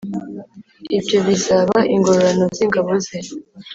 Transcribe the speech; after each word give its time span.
ibyo 0.97 1.19
bizaba 1.27 1.77
ingororano 1.95 2.45
z 2.55 2.57
ingabo 2.65 2.91
ze 3.05 3.17